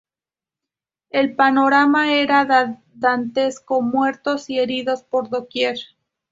[1.11, 5.77] El panorama era dantesco: muertos y heridos por doquier".